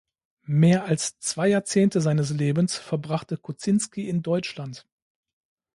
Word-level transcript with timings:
Mehr 0.47 0.85
als 0.85 1.19
zwei 1.19 1.49
Jahrzehnte 1.49 2.01
seines 2.01 2.31
Lebens 2.31 2.75
verbrachte 2.75 3.37
Kozinski 3.37 4.09
in 4.09 4.23
Deutschland. 4.23 4.87